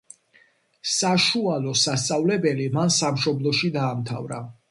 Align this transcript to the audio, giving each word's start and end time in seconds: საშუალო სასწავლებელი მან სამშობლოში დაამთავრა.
საშუალო 0.91 1.75
სასწავლებელი 1.81 2.67
მან 2.79 2.93
სამშობლოში 2.97 3.73
დაამთავრა. 3.79 4.43